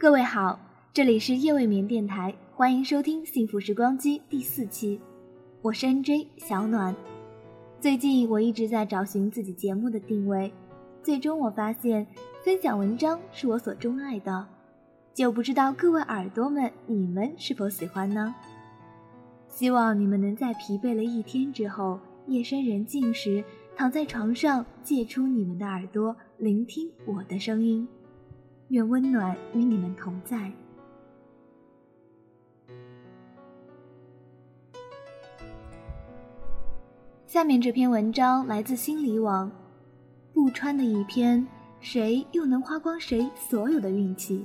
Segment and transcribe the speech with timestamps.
[0.00, 0.58] 各位好，
[0.94, 4.98] 这里是夜未眠电台，欢迎收听《幸福时光机》第四期，
[5.60, 6.96] 我是 NJ 小暖。
[7.82, 10.50] 最近我一直在找寻自己节目的定位，
[11.02, 12.06] 最终我发现
[12.42, 14.48] 分享文章是我所钟爱的，
[15.12, 18.34] 就不知道各位耳朵们你们是否喜欢呢？
[19.48, 23.44] 希望你们能在疲惫了一天之后，夜深人静时，
[23.76, 27.86] 躺在床上借出你们的耳朵，聆听我的声音。
[28.70, 30.50] 愿温暖与你们同在。
[37.26, 39.50] 下面这篇文章来自心理网，
[40.32, 41.44] 不穿的一篇，
[41.80, 44.44] 谁又能花光谁所有的运气？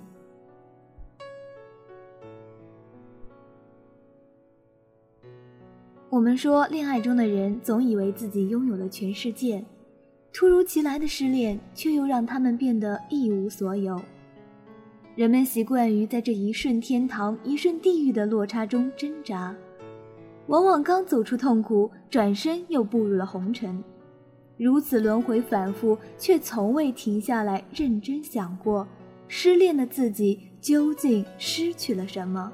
[6.10, 9.64] 我们说，恋爱中的人总以为自己拥有了全世界，
[10.34, 14.02] 突如其来的失恋却又让他们变得一无所有。
[15.16, 19.56] 人们习惯于在这一瞬天堂、一瞬地狱的落差中挣扎，
[20.48, 23.82] 往往刚走出痛苦，转身又步入了红尘，
[24.58, 28.86] 如此轮回反复，却从未停下来认真想过，
[29.30, 32.52] 失恋的自己究竟失去了什么。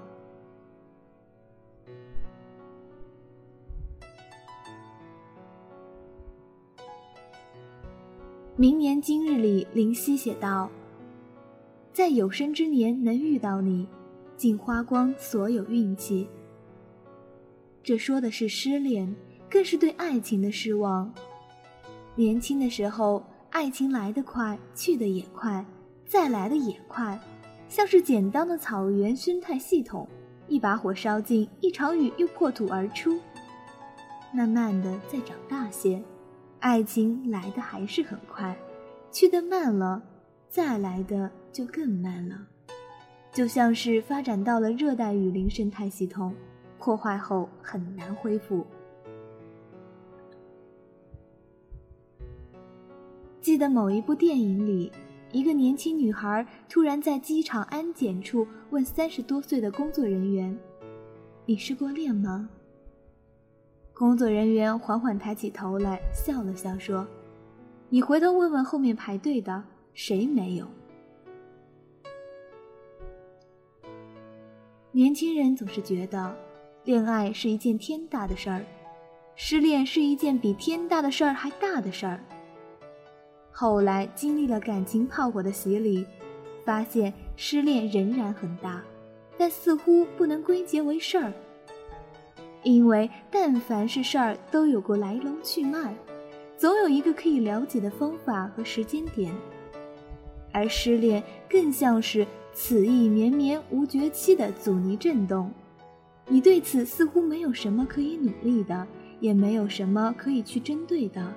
[8.55, 10.69] 明年今日里，林夕写道。
[11.93, 13.85] 在有生之年能遇到你，
[14.37, 16.27] 竟花光所有运气。
[17.83, 19.13] 这说的是失恋，
[19.49, 21.13] 更是对爱情的失望。
[22.15, 25.65] 年轻的时候，爱情来得快，去得也快，
[26.05, 27.19] 再来的也快，
[27.67, 30.07] 像是简单的草原生态系统，
[30.47, 33.19] 一把火烧尽，一场雨又破土而出。
[34.33, 36.01] 慢慢的再长大些，
[36.59, 38.57] 爱情来的还是很快，
[39.11, 40.01] 去的慢了，
[40.47, 41.29] 再来的。
[41.51, 42.47] 就更慢了，
[43.31, 46.33] 就像是发展到了热带雨林生态系统，
[46.79, 48.65] 破坏后很难恢复。
[53.41, 54.91] 记得某一部电影里，
[55.31, 60.57] 一个年轻女孩突然在机场安检处问三十多岁的工作人员
[61.45, 62.49] ：“你失过恋吗？”
[63.93, 67.05] 工作人员缓缓抬起头来，笑了笑说
[67.89, 69.63] ：“你回头问问后面排队的，
[69.93, 70.67] 谁没有？”
[74.93, 76.35] 年轻人总是觉得，
[76.83, 78.65] 恋爱是一件天大的事儿，
[79.35, 82.21] 失恋是一件比天大的事儿还大的事儿。
[83.51, 86.05] 后来经历了感情炮火的洗礼，
[86.65, 88.83] 发现失恋仍然很大，
[89.37, 91.31] 但似乎不能归结为事儿。
[92.63, 95.95] 因为但凡是事儿，都有过来龙去脉，
[96.57, 99.33] 总有一个可以了解的方法和时间点，
[100.51, 102.27] 而失恋更像是。
[102.53, 105.51] 此意绵绵无绝期的阻尼震动，
[106.27, 108.85] 你对此似乎没有什么可以努力的，
[109.19, 111.33] 也没有什么可以去针对的，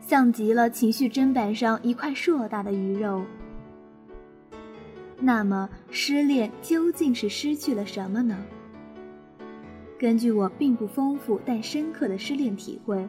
[0.00, 3.22] 像极了情绪砧板上一块硕大的鱼肉。
[5.20, 8.36] 那么，失恋究竟是失去了什么呢？
[9.98, 13.08] 根据我并不丰富但深刻的失恋体会，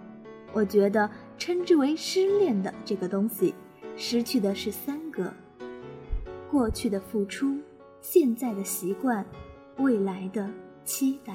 [0.52, 3.54] 我觉得称之为失恋的这个东西，
[3.96, 5.32] 失去的是三个。
[6.52, 7.56] 过去的付出，
[8.02, 9.24] 现在的习惯，
[9.78, 10.50] 未来的
[10.84, 11.34] 期待。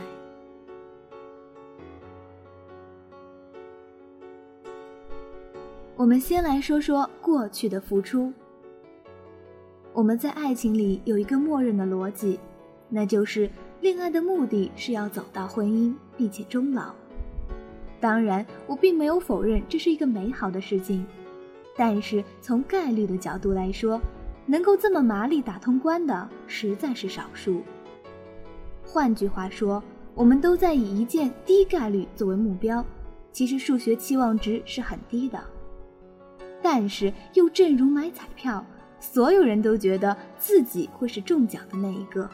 [5.97, 8.33] 我们先来说说过去的付出。
[9.93, 12.41] 我们在爱情里有一个默认的逻辑，
[12.89, 13.49] 那就是
[13.81, 16.93] 恋爱的目的是要走到婚姻，并且终老。
[18.01, 21.07] 当然，我并没有否认这是一个美好的事情，
[21.77, 24.01] 但是从概率的角度来说。
[24.47, 27.63] 能够这么麻利打通关的实在是少数。
[28.85, 29.83] 换句话说，
[30.15, 32.85] 我们都在以一件低概率作为目标，
[33.33, 35.43] 其实数学期望值是很低的。
[36.63, 38.65] 但是又正如买彩票，
[39.01, 42.29] 所有人都觉得自己会是中奖的那一个，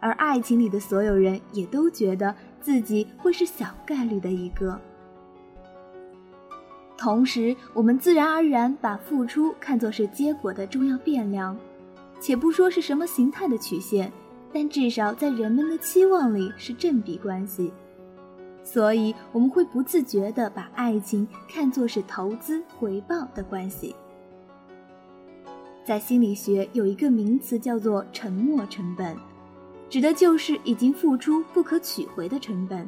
[0.00, 4.78] 而爱情里的所有人也都觉得自己会是小概率的一个。
[6.98, 11.56] 同时，我们自然而然把付出看作是结果的重要变量，
[12.18, 14.12] 且不说是什么形态的曲线，
[14.52, 17.72] 但至少在人们的期望里是正比关系。
[18.64, 23.94] 所以，我们会不自觉地把爱情看作是投资回报的关系。
[25.84, 29.16] 在心理学有一个名词叫做“沉没成本”，
[29.88, 32.86] 指的就是已经付出不可取回的成本。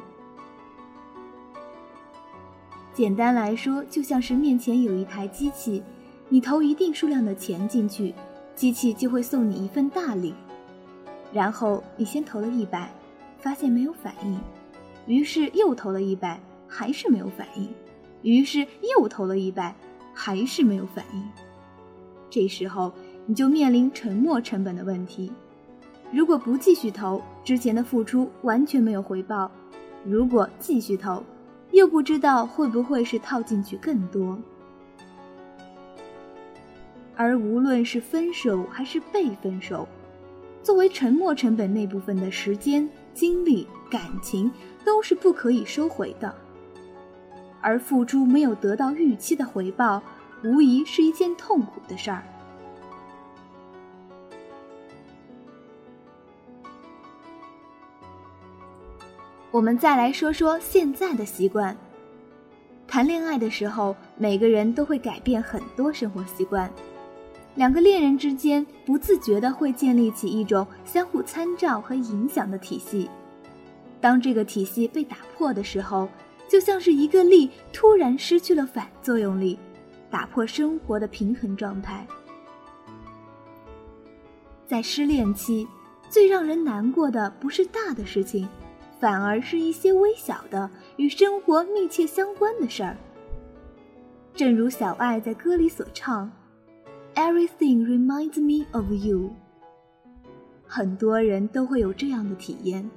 [3.00, 5.82] 简单来说，就像是面前有一台机器，
[6.28, 8.14] 你投一定数量的钱进去，
[8.54, 10.34] 机器就会送你一份大礼。
[11.32, 12.92] 然后你先投了一百，
[13.38, 14.38] 发现没有反应，
[15.06, 16.38] 于是又投了一百，
[16.68, 17.70] 还是没有反应，
[18.20, 18.68] 于是
[18.98, 19.74] 又投了一百，
[20.12, 21.22] 还是没有反应。
[22.28, 22.92] 这时候
[23.24, 25.32] 你就面临沉没成本的问题。
[26.12, 29.50] 如果不继续投，之前的付出完全没有回报；
[30.04, 31.24] 如果继续投，
[31.72, 34.38] 又不知道会不会是套进去更多。
[37.16, 39.86] 而无论是分手还是被分手，
[40.62, 44.50] 作为沉没成本那部分的时间、精力、感情，
[44.84, 46.34] 都是不可以收回的。
[47.60, 50.02] 而付出没有得到预期的回报，
[50.42, 52.22] 无疑是一件痛苦的事儿。
[59.52, 61.76] 我们再来说说现在的习惯。
[62.86, 66.70] 谈恋爱的时候，每个人都会改变很多生活习惯。
[67.56, 73.10] 两个恋人之间不自觉的会建立起一种相互参照和影响的体系。
[74.00, 76.08] 当这个体系被打破的时候，
[76.48, 79.58] 就像是一个力突然失去了反作用力，
[80.08, 82.06] 打破生活的平衡状态。
[84.68, 85.66] 在失恋期，
[86.08, 88.48] 最让人难过的不是大的事情。
[89.00, 92.96] 反而是一些微小的与生活密切相关的事儿。
[94.34, 96.30] 正如小爱在歌里所唱
[97.14, 99.30] ：“Everything reminds me of you。”
[100.68, 102.88] 很多人都会有这样的体验，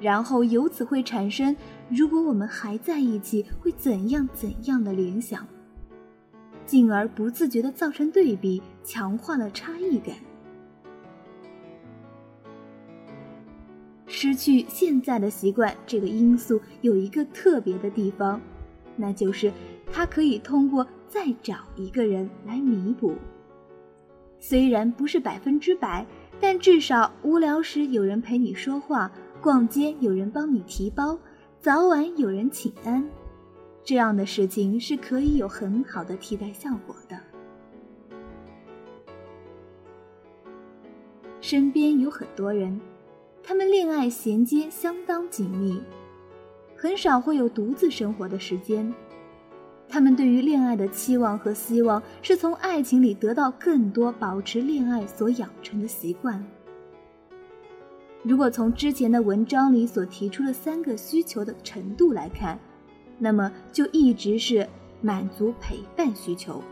[0.00, 1.56] 然后由此会产生
[1.90, 5.44] “如果我们还在一起，会怎样怎样的”联想，
[6.66, 10.14] 进而不自觉地造成对比，强化了差异感。
[14.20, 18.40] 失去现在的习惯这个因素有一个特别的地方，
[18.96, 19.52] 那就是
[19.92, 23.14] 它可以通过再找一个人来弥补。
[24.40, 26.04] 虽然不是百分之百，
[26.40, 29.08] 但至少无聊时有人陪你说话，
[29.40, 31.16] 逛街有人帮你提包，
[31.60, 33.08] 早晚有人请安，
[33.84, 37.16] 这样的事情是可以有很好的替代效果的。
[41.40, 42.80] 身边有很多人。
[43.48, 45.80] 他们恋爱衔接相当紧密，
[46.76, 48.92] 很少会有独自生活的时间。
[49.88, 56.44] 他们对于恋爱的期望和希望，是从爱情里得到更多保持恋爱所养成的习惯。
[58.22, 62.60] 如果从之前的文章里所提出的三个需求的程度来看，
[63.16, 64.68] 那么就一直是
[65.00, 66.62] 满足陪伴需求。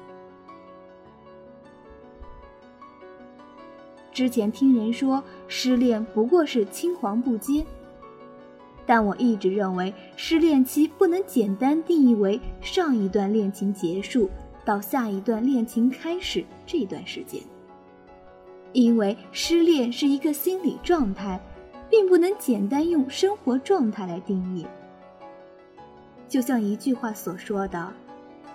[4.12, 7.64] 之前听人说失恋不过是青黄不接，
[8.84, 14.28] 但我一直认为失恋期不能简单定义为上一段恋情结束
[14.64, 17.40] 到下一段恋情开始这段时间，
[18.72, 21.40] 因为失恋是一个心理状态，
[21.88, 24.66] 并不能简单用生活状态来定义。
[26.28, 27.92] 就像一句话所说的：“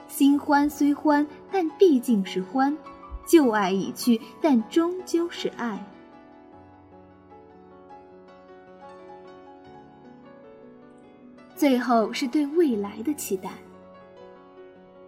[0.09, 2.77] 新欢虽欢，但毕竟是欢。”
[3.25, 5.81] 旧爱已去，但终究是爱。
[11.61, 13.51] 最后是对未来的期待，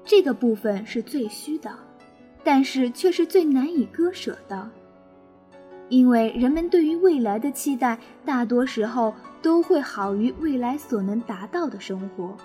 [0.05, 1.75] 这个部分是最虚的，
[2.44, 4.69] 但是却是最难以割舍的，
[5.89, 9.11] 因为人们对于未来的期待，大多时候
[9.42, 12.37] 都会好于未来所能达到的生活，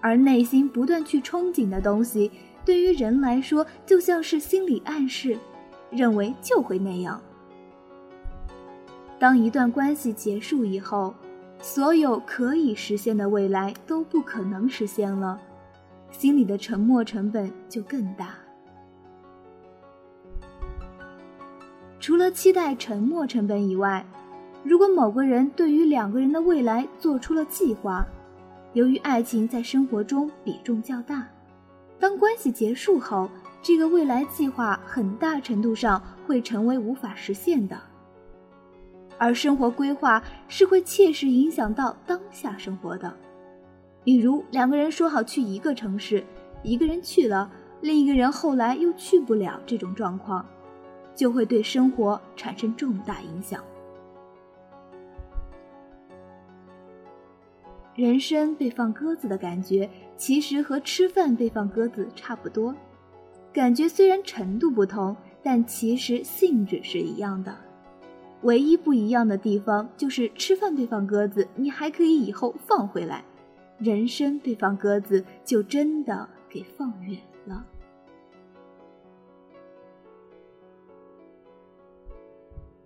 [0.00, 2.30] 而内心不断去憧憬的东西。
[2.64, 5.36] 对于人来说，就像是心理暗示，
[5.90, 7.20] 认为就会那样。
[9.18, 11.14] 当一段关系结束以后，
[11.60, 15.38] 所有可以实现的未来都不可能实现了，
[16.10, 18.34] 心里的沉没成本就更大。
[22.00, 24.04] 除了期待沉没成本以外，
[24.64, 28.06] 如果某个人对于两个人的未来做出了计划，
[28.72, 31.28] 由于爱情在生活中比重较大。
[31.98, 33.28] 当关系结束后，
[33.62, 37.78] 这个未来计划很大程度上会成为无法实现的。
[39.20, 43.14] 而生活规划是会切实影响到当下生活的，
[44.02, 46.24] 比如两个人说好去一个城市，
[46.62, 50.44] 一个人去了，另一个人后来又去不了，这种状况，
[51.14, 53.62] 就会对生活产生重大影响。
[57.94, 59.86] 人生被放鸽子的感觉，
[60.16, 62.74] 其实和吃饭被放鸽子差不多。
[63.52, 67.54] 感觉虽然程度不同，但其实性质是一样的。
[68.42, 73.22] 唯一不一样的地方就是吃饭被放鸽子，你还可以以后放回来；
[73.78, 77.66] 人生被放鸽子，就真的给放远了。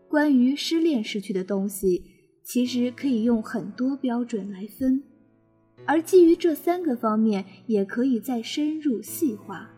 [0.09, 2.05] 关于失恋失去的东西，
[2.43, 5.03] 其实可以用很多标准来分，
[5.87, 9.71] 而基于这三个方面，也可以再深入细化。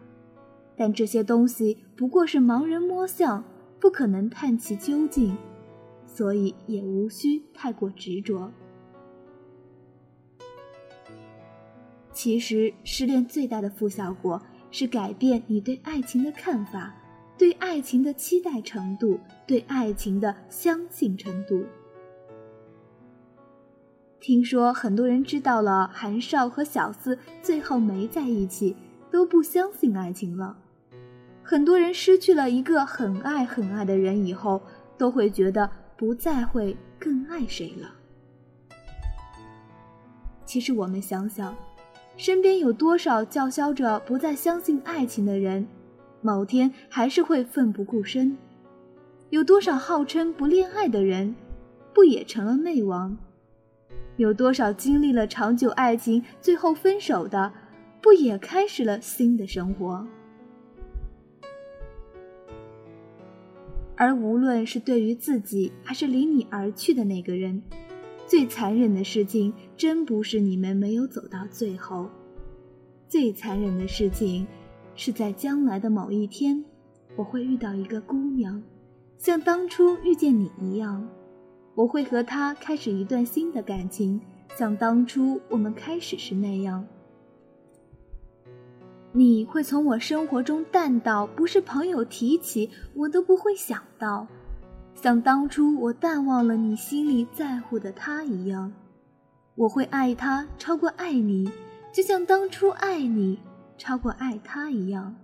[0.76, 3.45] 但这些东西不过是盲人摸象，
[3.80, 5.35] 不可能探其究竟，
[6.16, 8.50] 所以也无需太过执着。
[12.11, 16.94] 其实，失恋最大的负效果是改变你对爱情的看法。
[17.37, 21.66] 对爱情的期待程度，对爱情的相信程度。
[24.18, 28.75] 听说很多人知道了韩少和小四最后没在一起，
[29.11, 30.56] 都不相信爱情了。
[31.42, 34.62] 很多人失去了一个很爱很爱的人以后，
[34.96, 37.95] 都会觉得不再会更爱谁了。
[40.45, 41.57] 其实我们想想，
[42.17, 45.67] 身边有多少叫嚣着不再相信爱情的人？
[46.23, 48.37] 某天还是会奋不顾身，
[49.31, 51.35] 有多少号称不恋爱的人，
[51.95, 53.17] 不也成了媚王？
[54.17, 57.53] 有多少经历了长久爱情最后分手的，
[58.00, 60.07] 不也开始了新的生活？
[63.97, 67.62] 而无论是对于自己，还是离你而去的那个人，
[68.26, 72.09] 最残忍的事情，真不是你们没有走到最后，
[73.09, 74.47] 最残忍的事情。
[74.99, 76.65] 是在将来的某一天，
[77.17, 78.62] 我会遇到一个姑娘，
[79.19, 81.07] 像当初遇见你一样，
[81.75, 84.19] 我会和她开始一段新的感情，
[84.57, 86.83] 像当初我们开始时那样。
[89.16, 94.26] 你会从我生活中淡到不是朋友提起我都不会想到，
[94.94, 98.70] 像当初我淡忘了你心里在乎的他一样，
[99.54, 101.50] 我会爱他超过爱你，
[101.94, 103.38] 就像当初爱你。
[103.78, 105.14] 超过爱他一样。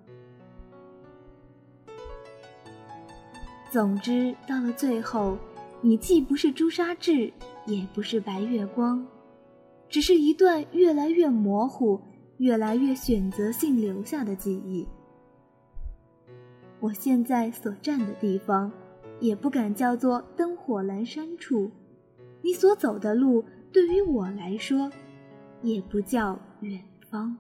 [3.71, 5.37] 总之，到了最后，
[5.83, 7.31] 你既不是朱砂痣，
[7.67, 9.07] 也不是白月光，
[9.89, 12.01] 只是一段越来越模糊、
[12.43, 14.85] 越来越选择性留下的记忆。
[16.81, 18.73] 我现在所站的地方，
[19.21, 21.71] 也不敢叫做灯火阑珊处；
[22.43, 24.91] 你所走的路，对于我来说，
[25.63, 27.39] 也不叫远方。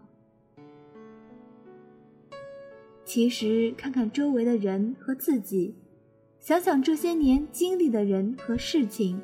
[3.05, 5.75] 其实，看看周围的人和自己，
[6.39, 9.21] 想想这些年经历的人和事情，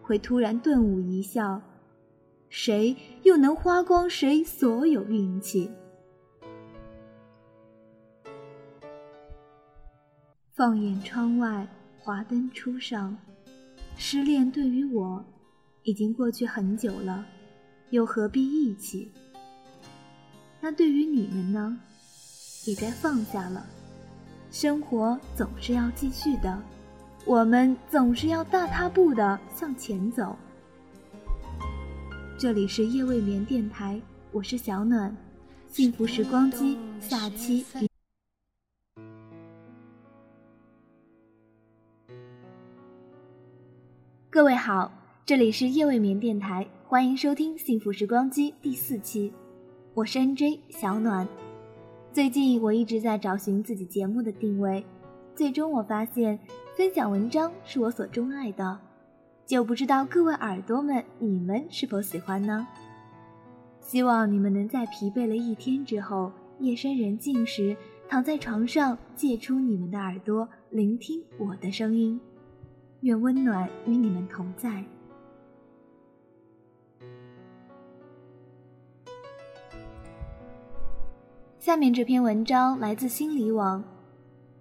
[0.00, 1.60] 会突然顿悟一笑：
[2.54, 5.70] 谁又能花光谁所有运气？
[10.50, 11.66] 放眼窗外，
[11.98, 13.16] 华灯初上，
[13.96, 15.24] 失恋对于我
[15.84, 17.24] 已经过去很久了，
[17.88, 19.10] 又何必忆起？
[20.60, 21.80] 那对于你们呢？
[22.66, 23.64] 也该放下了，
[24.50, 26.62] 生活总是要继续的，
[27.24, 30.36] 我们总是要大踏步的向前走。
[32.42, 34.00] 这里是夜未眠电台，
[34.32, 35.16] 我是小暖，
[35.68, 37.64] 幸福时光机下期。
[44.28, 44.90] 各位好，
[45.24, 49.32] 这里是夜未眠电台，欢迎收听幸福时光机第四期，
[49.94, 51.28] 我是 NJ 小暖。
[52.12, 54.84] 最近我一直在找寻自己节目的定位，
[55.36, 56.40] 最终我发现
[56.76, 58.80] 分享文章是我所钟爱的，
[59.44, 62.66] 就不知道各位耳朵们你们是否喜欢呢？
[63.80, 67.76] 希望你们能在疲惫了一天之后，夜深人静时
[68.08, 72.18] 躺在床上，借出你们的耳朵聆听我的声音，
[73.00, 74.84] 愿温暖与你们同在。
[81.58, 83.82] 下面这篇文章来自心理网，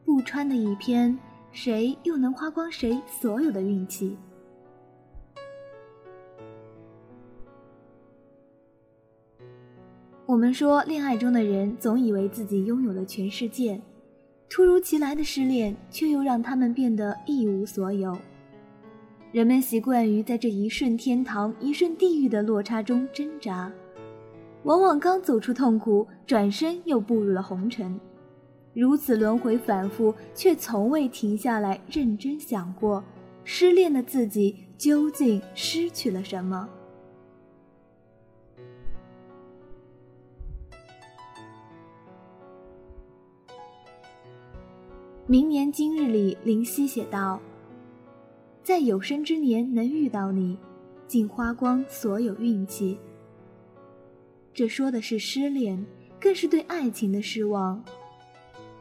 [0.04, 1.18] 不穿的一篇，
[1.52, 4.18] 谁又能花光谁所有的运气？
[10.32, 13.78] 我们说，恋爱中的人总以为自己拥有了全世界，
[14.50, 18.18] 突如其来的失恋却又让他们变得一无所有。
[19.34, 23.70] 人们习惯于在这一瞬天堂、一瞬地狱的落差中挣扎。
[24.64, 28.00] 往往刚走出痛苦，转身又步入了红尘，
[28.74, 33.04] 如此轮回反复，却从未停下来认真想过，
[33.44, 36.70] 失恋的自己究竟失去了什么。
[45.32, 47.40] 明年今日里，林夕写道
[48.62, 50.58] ：“在有生之年能遇到你，
[51.08, 53.00] 竟花光所有运气。”
[54.54, 55.86] 这说的是失恋，
[56.20, 57.82] 更是对爱情的失望。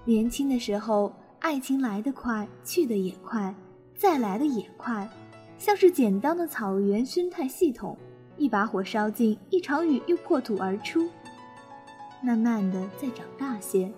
[0.04, 3.54] 年轻的时候，爱情来得快，去得也快，
[3.94, 5.08] 再来的也快，
[5.56, 7.96] 像是简单的草原生态系统，
[8.36, 11.08] 一把火烧尽，一场雨又破土而出。
[12.20, 13.88] 慢慢的再长大些，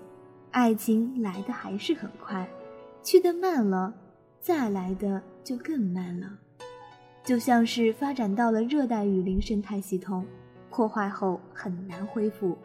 [0.52, 2.48] 爱情来的还是很快，
[3.02, 3.92] 去的慢了，
[4.40, 6.38] 再来的就更慢了，
[7.24, 10.24] 就像是发展到了热带雨林生态系统，
[10.70, 12.56] 破坏后很难恢复。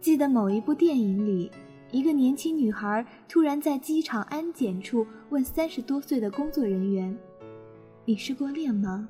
[0.00, 1.50] 记得某一部电影里。
[1.92, 7.18] 一个年轻女孩突然在机场安检处问三十多岁的工作人员
[8.06, 9.08] ：“你失过恋吗？”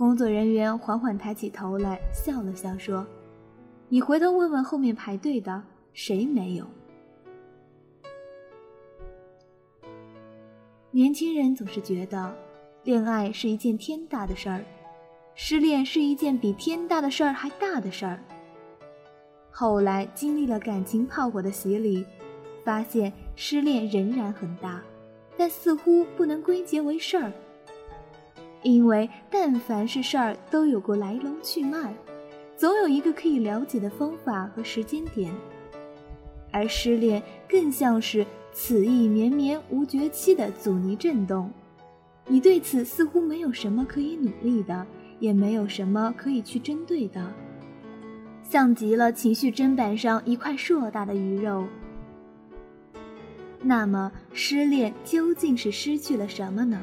[0.00, 3.06] 工作人员缓缓抬起头来，笑了笑说
[3.90, 6.64] ：“你回头问问后面排队的，谁没有？”
[10.90, 12.34] 年轻人总是觉得，
[12.82, 14.64] 恋爱是一件天大的事儿，
[15.34, 18.24] 失恋是一件比天大的事儿还大的事儿。
[19.50, 22.06] 后来经历了感情炮火的洗礼，
[22.64, 24.80] 发现失恋仍然很大，
[25.36, 27.30] 但似乎不能归结为事儿。
[28.62, 31.94] 因为但凡是事儿，都有过来龙去脉，
[32.56, 35.32] 总有一个可以了解的方法和时间点。
[36.52, 41.50] 而失恋更像是此意绵绵无绝期的阻尼震动，
[42.26, 44.86] 你对此似乎没有什么可以努力的，
[45.20, 47.32] 也没有什么可以去针对的。
[48.42, 51.64] 像极了情绪砧板上一块硕大的鱼肉。
[53.62, 56.80] 那么，失恋究竟是失去了什么呢？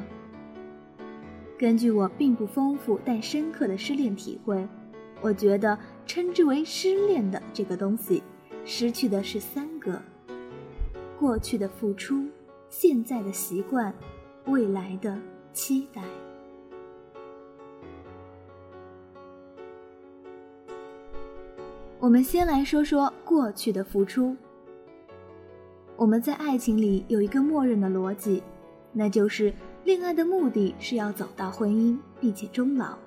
[1.57, 4.67] 根据我并不丰富但深刻的失恋体会，
[5.21, 8.21] 我觉得称之为失恋的这个东西，
[8.63, 9.99] 失去的是三个：
[11.19, 12.27] 过去的付出，
[12.69, 13.91] 现在的习惯，
[14.45, 15.19] 未来的
[15.51, 16.03] 期待。
[21.99, 24.37] 我们先来说说过去的付出。
[25.95, 28.43] 我们在爱情里有一个默认的逻辑，
[28.97, 32.97] 那就是恋爱的目的是要走到婚姻，并且终老。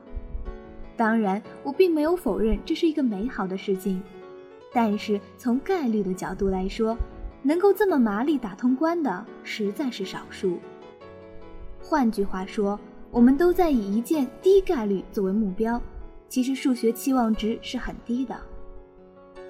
[0.97, 4.01] 当然，我并没有否认这是一个美好的事情，
[4.73, 6.97] 但是从概率的角度来说，
[7.43, 10.61] 能够这么麻利打通关的实在是少数。
[11.83, 12.79] 换句话说，
[13.11, 15.83] 我们都在以一件低概率作为目标，
[16.29, 18.39] 其实数学期望值是很低的。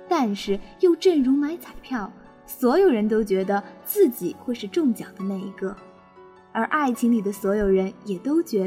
[0.09, 2.11] 但是又正如买彩票，
[2.47, 5.77] 所有人都觉得自己会是中奖的那一个，
[6.53, 8.59] 而爱情里的所有人也都觉。